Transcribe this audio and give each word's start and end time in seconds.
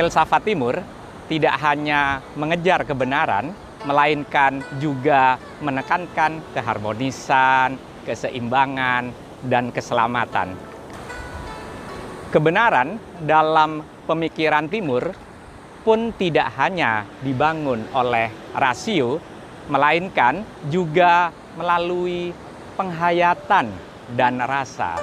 Filsafat 0.00 0.48
Timur 0.48 0.80
tidak 1.28 1.60
hanya 1.60 2.24
mengejar 2.32 2.88
kebenaran, 2.88 3.52
melainkan 3.84 4.64
juga 4.80 5.36
menekankan 5.60 6.40
keharmonisan, 6.56 7.76
keseimbangan, 8.08 9.12
dan 9.44 9.68
keselamatan. 9.68 10.56
Kebenaran 12.32 12.96
dalam 13.20 13.84
pemikiran 14.08 14.72
Timur 14.72 15.12
pun 15.84 16.16
tidak 16.16 16.48
hanya 16.56 17.04
dibangun 17.20 17.84
oleh 17.92 18.32
rasio, 18.56 19.20
melainkan 19.68 20.64
juga 20.72 21.28
melalui 21.60 22.32
penghayatan 22.72 23.68
dan 24.16 24.40
rasa. 24.48 24.96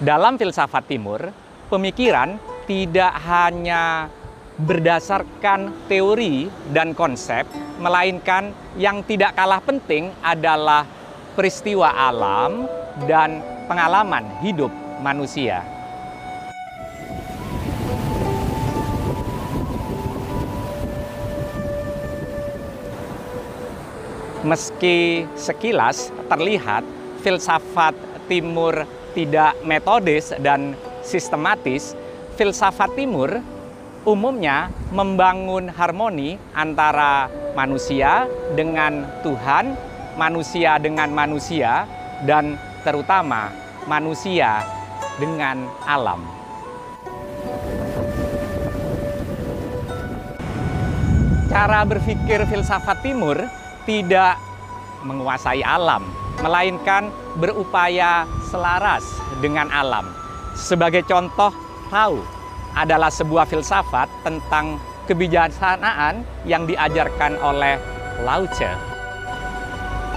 Dalam 0.00 0.40
filsafat 0.40 0.88
Timur, 0.88 1.20
pemikiran 1.68 2.53
tidak 2.64 3.12
hanya 3.24 4.08
berdasarkan 4.54 5.90
teori 5.90 6.46
dan 6.70 6.94
konsep, 6.94 7.44
melainkan 7.82 8.54
yang 8.78 9.02
tidak 9.02 9.34
kalah 9.34 9.58
penting 9.58 10.14
adalah 10.22 10.86
peristiwa 11.34 11.90
alam 11.90 12.70
dan 13.10 13.42
pengalaman 13.66 14.22
hidup 14.40 14.70
manusia. 15.02 15.66
Meski 24.44 25.24
sekilas 25.34 26.12
terlihat 26.28 26.84
filsafat 27.24 27.96
timur 28.28 28.84
tidak 29.16 29.56
metodis 29.64 30.36
dan 30.44 30.76
sistematis, 31.00 31.96
filsafat 32.34 32.98
timur 32.98 33.38
umumnya 34.04 34.68
membangun 34.92 35.70
harmoni 35.70 36.36
antara 36.52 37.30
manusia 37.56 38.28
dengan 38.52 39.06
Tuhan, 39.24 39.72
manusia 40.18 40.76
dengan 40.76 41.08
manusia, 41.14 41.88
dan 42.28 42.60
terutama 42.84 43.48
manusia 43.88 44.60
dengan 45.16 45.64
alam. 45.88 46.20
Cara 51.48 51.86
berpikir 51.86 52.42
filsafat 52.50 52.98
timur 53.06 53.38
tidak 53.86 54.36
menguasai 55.06 55.62
alam, 55.62 56.02
melainkan 56.42 57.14
berupaya 57.38 58.26
selaras 58.50 59.06
dengan 59.38 59.70
alam. 59.70 60.10
Sebagai 60.58 61.06
contoh, 61.06 61.63
tahu 61.94 62.18
adalah 62.74 63.06
sebuah 63.06 63.46
filsafat 63.46 64.10
tentang 64.26 64.82
kebijaksanaan 65.06 66.26
yang 66.42 66.66
diajarkan 66.66 67.38
oleh 67.38 67.78
Lao 68.26 68.42
Tse. 68.50 68.66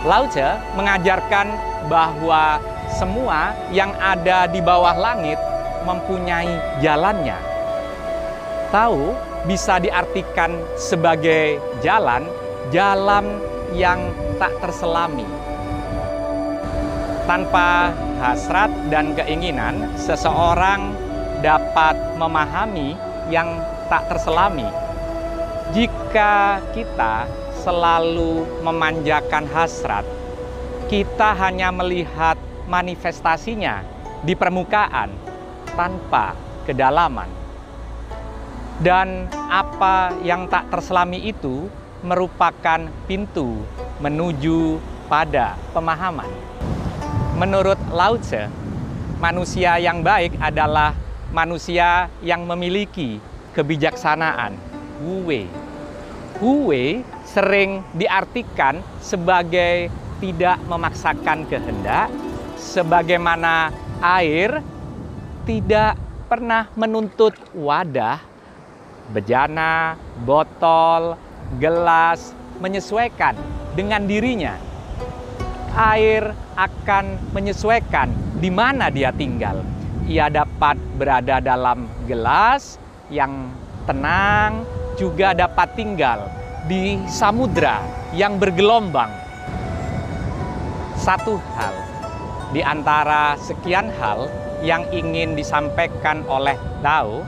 Lao 0.02 0.26
Tse 0.26 0.58
mengajarkan 0.74 1.54
bahwa 1.86 2.58
semua 2.98 3.54
yang 3.70 3.94
ada 4.02 4.50
di 4.50 4.58
bawah 4.58 4.98
langit 4.98 5.38
mempunyai 5.86 6.82
jalannya. 6.82 7.38
Tahu 8.74 9.14
bisa 9.46 9.78
diartikan 9.78 10.58
sebagai 10.76 11.62
jalan, 11.86 12.26
jalan 12.74 13.38
yang 13.78 14.02
tak 14.42 14.52
terselami. 14.60 15.30
Tanpa 17.30 17.92
hasrat 18.24 18.72
dan 18.88 19.12
keinginan, 19.14 19.92
seseorang 20.00 21.07
dapat 21.42 22.18
memahami 22.18 22.98
yang 23.30 23.62
tak 23.88 24.10
terselami. 24.10 24.68
Jika 25.76 26.64
kita 26.72 27.28
selalu 27.62 28.64
memanjakan 28.64 29.44
hasrat, 29.52 30.08
kita 30.88 31.36
hanya 31.36 31.68
melihat 31.76 32.40
manifestasinya 32.68 33.84
di 34.24 34.34
permukaan 34.34 35.12
tanpa 35.76 36.34
kedalaman. 36.64 37.28
Dan 38.78 39.28
apa 39.50 40.14
yang 40.22 40.48
tak 40.48 40.70
terselami 40.70 41.28
itu 41.28 41.68
merupakan 42.06 42.88
pintu 43.10 43.66
menuju 44.00 44.78
pada 45.10 45.58
pemahaman. 45.74 46.30
Menurut 47.36 47.80
Lao 47.90 48.16
Tse, 48.22 48.48
manusia 49.18 49.82
yang 49.82 50.06
baik 50.06 50.38
adalah 50.38 50.94
manusia 51.32 52.08
yang 52.24 52.48
memiliki 52.48 53.20
kebijaksanaan. 53.56 54.56
Wu 55.04 55.28
Wei. 55.28 55.46
Wu 56.40 56.70
Wei 56.72 57.02
sering 57.26 57.84
diartikan 57.98 58.82
sebagai 59.02 59.90
tidak 60.18 60.58
memaksakan 60.66 61.46
kehendak, 61.46 62.10
sebagaimana 62.58 63.70
air 64.02 64.62
tidak 65.46 65.98
pernah 66.26 66.68
menuntut 66.74 67.38
wadah, 67.54 68.20
bejana, 69.14 69.96
botol, 70.26 71.16
gelas, 71.62 72.34
menyesuaikan 72.58 73.38
dengan 73.78 74.10
dirinya. 74.10 74.58
Air 75.78 76.34
akan 76.58 77.22
menyesuaikan 77.38 78.10
di 78.42 78.50
mana 78.50 78.90
dia 78.90 79.14
tinggal. 79.14 79.62
Ia 80.08 80.32
dapat 80.32 80.80
berada 80.96 81.44
dalam 81.44 81.84
gelas 82.08 82.80
yang 83.12 83.52
tenang, 83.84 84.64
juga 84.96 85.36
dapat 85.36 85.76
tinggal 85.76 86.32
di 86.72 86.96
samudra 87.12 87.84
yang 88.16 88.40
bergelombang. 88.40 89.12
Satu 90.96 91.36
hal 91.60 91.76
di 92.56 92.64
antara 92.64 93.36
sekian 93.36 93.92
hal 94.00 94.32
yang 94.64 94.88
ingin 94.96 95.36
disampaikan 95.36 96.24
oleh 96.32 96.56
Tao, 96.80 97.28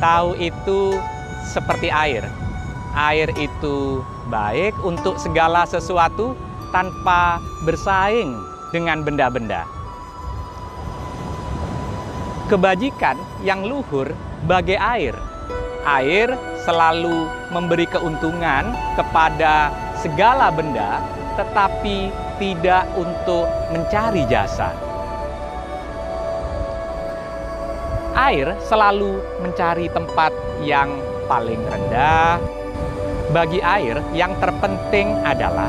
Tao 0.00 0.32
itu 0.40 0.96
seperti 1.44 1.92
air. 1.92 2.24
Air 2.96 3.28
itu 3.36 4.00
baik 4.32 4.72
untuk 4.80 5.20
segala 5.20 5.68
sesuatu 5.68 6.32
tanpa 6.72 7.36
bersaing 7.68 8.32
dengan 8.72 9.04
benda-benda. 9.04 9.77
Kebajikan 12.48 13.20
yang 13.44 13.68
luhur 13.68 14.08
bagai 14.48 14.80
air. 14.80 15.12
Air 15.84 16.32
selalu 16.64 17.28
memberi 17.52 17.84
keuntungan 17.84 18.72
kepada 18.96 19.68
segala 20.00 20.48
benda, 20.48 21.04
tetapi 21.36 22.08
tidak 22.40 22.88
untuk 22.96 23.44
mencari 23.68 24.24
jasa. 24.32 24.72
Air 28.16 28.56
selalu 28.64 29.20
mencari 29.44 29.92
tempat 29.92 30.32
yang 30.64 30.88
paling 31.28 31.60
rendah. 31.68 32.40
Bagi 33.28 33.60
air, 33.60 34.00
yang 34.16 34.32
terpenting 34.40 35.20
adalah 35.20 35.68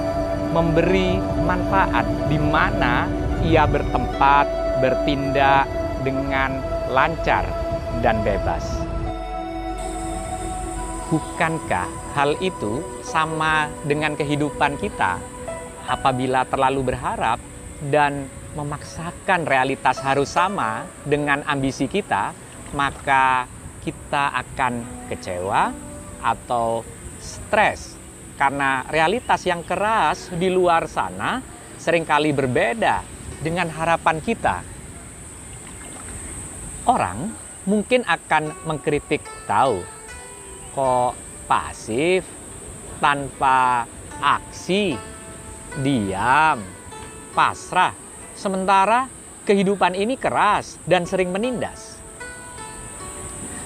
memberi 0.55 1.19
manfaat 1.43 2.07
di 2.31 2.39
mana 2.39 3.03
ia 3.43 3.67
bertempat, 3.67 4.47
bertindak 4.79 5.78
dengan 6.03 6.59
lancar 6.89 7.45
dan 7.99 8.21
bebas. 8.23 8.63
Bukankah 11.09 11.89
hal 12.13 12.37
itu 12.37 12.85
sama 13.01 13.65
dengan 13.89 14.13
kehidupan 14.13 14.77
kita? 14.77 15.17
Apabila 15.89 16.45
terlalu 16.45 16.93
berharap 16.93 17.41
dan 17.89 18.29
memaksakan 18.53 19.49
realitas 19.49 19.97
harus 20.05 20.29
sama 20.29 20.85
dengan 21.01 21.41
ambisi 21.49 21.89
kita, 21.89 22.33
maka 22.77 23.49
kita 23.81 24.37
akan 24.37 24.85
kecewa 25.09 25.73
atau 26.21 26.85
stres 27.17 27.97
karena 28.37 28.85
realitas 28.87 29.43
yang 29.43 29.65
keras 29.65 30.31
di 30.31 30.47
luar 30.47 30.87
sana 30.87 31.43
sering 31.75 32.07
kali 32.07 32.31
berbeda 32.31 33.03
dengan 33.43 33.67
harapan 33.71 34.19
kita. 34.23 34.78
Orang 36.87 37.35
mungkin 37.67 38.07
akan 38.07 38.55
mengkritik 38.63 39.19
tahu 39.43 39.83
kok 40.71 41.17
pasif 41.49 42.23
tanpa 43.03 43.83
aksi, 44.19 44.95
diam, 45.81 46.63
pasrah. 47.35 47.91
Sementara 48.35 49.11
kehidupan 49.43 49.97
ini 49.97 50.15
keras 50.15 50.79
dan 50.87 51.03
sering 51.03 51.35
menindas. 51.35 51.99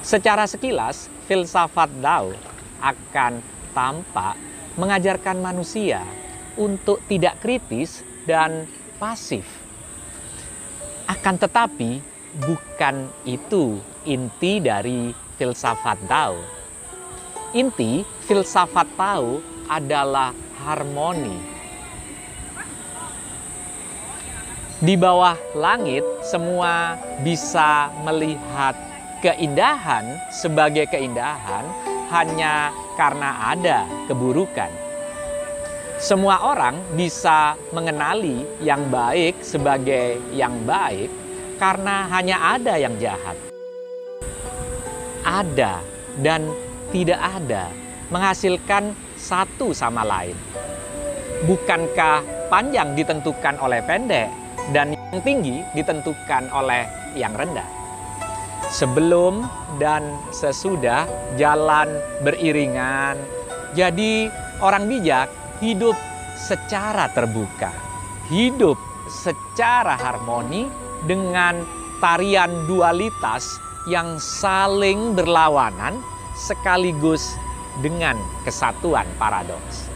Secara 0.03 0.49
sekilas, 0.49 1.07
filsafat 1.29 1.89
Dao 2.01 2.33
akan 2.81 3.39
tampak 3.71 4.35
mengajarkan 4.75 5.39
manusia 5.39 6.03
untuk 6.59 6.99
tidak 7.07 7.39
kritis 7.39 8.01
dan 8.25 8.65
pasif. 8.97 9.45
Akan 11.07 11.39
tetapi, 11.39 12.12
bukan 12.41 13.13
itu 13.29 13.77
inti 14.09 14.57
dari 14.57 15.13
filsafat 15.37 15.99
Tao. 16.09 16.37
Inti 17.53 18.01
filsafat 18.25 18.89
Tao 18.97 19.37
adalah 19.69 20.33
harmoni. 20.65 21.53
Di 24.83 24.99
bawah 24.99 25.39
langit, 25.55 26.03
semua 26.27 26.99
bisa 27.23 27.87
melihat 28.03 28.75
keindahan 29.23 30.19
sebagai 30.27 30.91
keindahan 30.91 31.63
hanya 32.11 32.75
karena 32.99 33.55
ada 33.55 33.87
keburukan. 34.11 34.67
Semua 36.03 36.51
orang 36.51 36.83
bisa 36.99 37.55
mengenali 37.71 38.43
yang 38.59 38.91
baik 38.91 39.39
sebagai 39.39 40.19
yang 40.35 40.51
baik 40.67 41.22
karena 41.57 42.09
hanya 42.09 42.57
ada 42.57 42.75
yang 42.77 42.95
jahat. 42.97 43.37
Ada 45.23 45.79
dan 46.19 46.51
tidak 46.91 47.17
ada 47.17 47.71
menghasilkan 48.11 48.93
satu 49.17 49.71
sama 49.73 50.03
lain. 50.03 50.35
Bukankah 51.47 52.21
panjang 52.47 52.93
ditentukan 52.93 53.57
oleh 53.59 53.81
pendek 53.83 54.29
dan 54.71 54.93
yang 54.93 55.19
tinggi 55.25 55.63
ditentukan 55.73 56.51
oleh 56.53 56.85
yang 57.17 57.33
rendah? 57.33 57.65
Sebelum 58.71 59.43
dan 59.77 60.17
sesudah 60.31 61.05
jalan 61.35 61.89
beriringan, 62.23 63.19
jadi 63.75 64.31
orang 64.63 64.87
bijak 64.87 65.27
hidup 65.59 65.97
secara 66.37 67.11
terbuka, 67.11 67.69
hidup 68.31 68.79
secara 69.11 69.99
harmoni 69.99 70.65
dengan 71.09 71.61
tarian 71.99 72.67
dualitas 72.67 73.59
yang 73.87 74.15
saling 74.19 75.15
berlawanan 75.15 75.99
sekaligus 76.35 77.35
dengan 77.83 78.15
kesatuan 78.47 79.05
paradoks. 79.19 79.91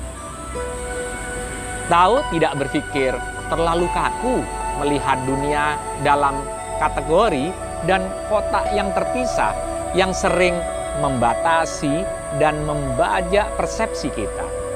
Tahu 1.87 2.19
tidak 2.35 2.53
berpikir 2.59 3.15
terlalu 3.47 3.87
kaku 3.95 4.43
melihat 4.83 5.17
dunia 5.23 5.79
dalam 6.03 6.35
kategori 6.83 7.49
dan 7.87 8.03
kotak 8.27 8.67
yang 8.75 8.91
terpisah 8.91 9.55
yang 9.95 10.11
sering 10.11 10.53
membatasi 10.99 12.03
dan 12.43 12.59
membajak 12.67 13.47
persepsi 13.55 14.11
kita 14.11 14.67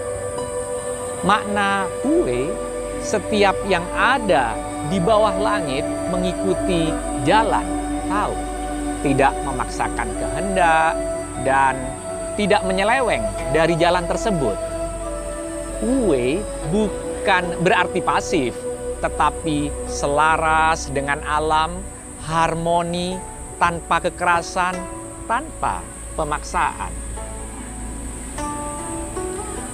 makna 1.21 1.85
kue 2.01 2.49
setiap 3.01 3.57
yang 3.65 3.83
ada 3.97 4.53
di 4.89 5.01
bawah 5.01 5.33
langit 5.37 5.85
mengikuti 6.13 6.93
jalan 7.25 7.65
tahu 8.05 8.35
tidak 9.01 9.33
memaksakan 9.45 10.09
kehendak 10.17 10.93
dan 11.41 11.73
tidak 12.37 12.61
menyeleweng 12.63 13.25
dari 13.51 13.73
jalan 13.75 14.05
tersebut. 14.05 14.55
Kue 15.81 16.45
bukan 16.69 17.43
berarti 17.65 17.99
pasif 18.05 18.53
tetapi 19.01 19.73
selaras 19.89 20.93
dengan 20.93 21.17
alam 21.25 21.81
harmoni 22.21 23.17
tanpa 23.57 23.97
kekerasan 23.97 24.77
tanpa 25.25 25.81
pemaksaan. 26.13 26.93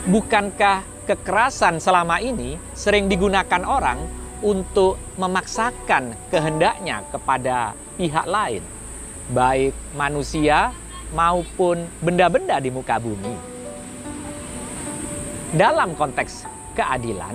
Bukankah 0.08 0.97
kekerasan 1.08 1.80
selama 1.80 2.20
ini 2.20 2.60
sering 2.76 3.08
digunakan 3.08 3.64
orang 3.64 4.04
untuk 4.44 5.00
memaksakan 5.16 6.14
kehendaknya 6.30 7.02
kepada 7.10 7.74
pihak 7.96 8.28
lain, 8.28 8.62
baik 9.32 9.74
manusia 9.96 10.76
maupun 11.16 11.88
benda-benda 12.04 12.60
di 12.60 12.70
muka 12.70 13.00
bumi. 13.00 13.34
Dalam 15.56 15.96
konteks 15.96 16.44
keadilan, 16.76 17.34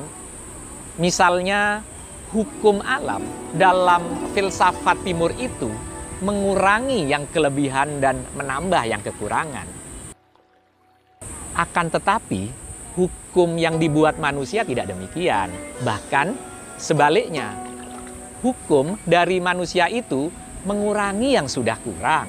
misalnya 1.01 1.81
hukum 2.31 2.85
alam 2.85 3.25
dalam 3.57 4.05
filsafat 4.37 5.01
timur 5.03 5.33
itu 5.41 5.73
mengurangi 6.23 7.09
yang 7.11 7.27
kelebihan 7.35 7.99
dan 7.99 8.23
menambah 8.39 8.85
yang 8.87 9.03
kekurangan. 9.03 9.67
Akan 11.53 11.91
tetapi, 11.91 12.62
hukum 12.97 13.56
yang 13.56 13.81
dibuat 13.81 14.21
manusia 14.21 14.65
tidak 14.65 14.89
demikian. 14.89 15.49
Bahkan 15.81 16.37
sebaliknya, 16.77 17.56
hukum 18.44 19.00
dari 19.09 19.41
manusia 19.41 19.89
itu 19.89 20.29
mengurangi 20.69 21.35
yang 21.35 21.49
sudah 21.49 21.77
kurang 21.81 22.29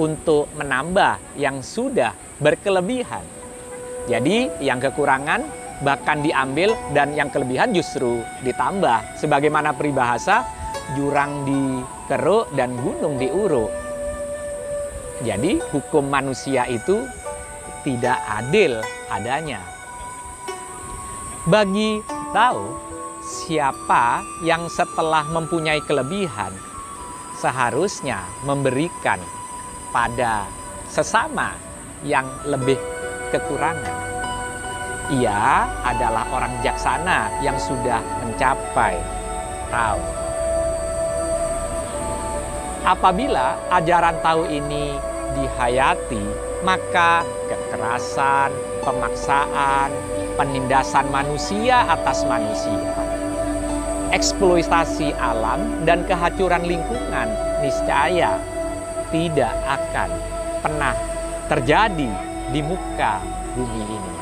untuk 0.00 0.48
menambah 0.56 1.36
yang 1.36 1.60
sudah 1.60 2.14
berkelebihan. 2.40 3.22
Jadi, 4.08 4.48
yang 4.64 4.80
kekurangan 4.80 5.44
bahkan 5.84 6.24
diambil 6.24 6.74
dan 6.96 7.12
yang 7.12 7.28
kelebihan 7.28 7.70
justru 7.76 8.24
ditambah. 8.40 9.20
Sebagaimana 9.20 9.76
peribahasa, 9.76 10.48
jurang 10.96 11.44
dikeruk 11.44 12.48
dan 12.56 12.72
gunung 12.80 13.20
diuruk. 13.20 13.68
Jadi, 15.20 15.60
hukum 15.74 16.08
manusia 16.08 16.64
itu 16.70 17.04
tidak 17.84 18.16
adil 18.26 18.80
adanya 19.10 19.77
bagi 21.48 22.04
tahu 22.36 22.76
siapa 23.24 24.20
yang 24.44 24.68
setelah 24.68 25.24
mempunyai 25.32 25.80
kelebihan 25.80 26.52
seharusnya 27.40 28.20
memberikan 28.44 29.16
pada 29.88 30.44
sesama 30.92 31.56
yang 32.04 32.28
lebih 32.44 32.76
kekurangan. 33.32 33.96
Ia 35.08 35.64
adalah 35.88 36.28
orang 36.36 36.52
jaksana 36.60 37.32
yang 37.40 37.56
sudah 37.56 38.04
mencapai 38.20 39.00
tahu. 39.72 40.04
Apabila 42.84 43.56
ajaran 43.72 44.20
tahu 44.20 44.52
ini 44.52 45.00
dihayati, 45.32 46.24
maka 46.60 47.24
kekerasan, 47.48 48.52
pemaksaan, 48.84 49.88
penindasan 50.38 51.10
manusia 51.10 51.82
atas 51.90 52.22
manusia, 52.22 52.94
eksploitasi 54.14 55.10
alam 55.18 55.82
dan 55.82 56.06
kehancuran 56.06 56.62
lingkungan 56.62 57.26
niscaya 57.58 58.38
tidak 59.10 59.52
akan 59.66 60.10
pernah 60.62 60.94
terjadi 61.50 62.10
di 62.54 62.60
muka 62.62 63.18
bumi 63.58 63.82
ini. 63.82 64.17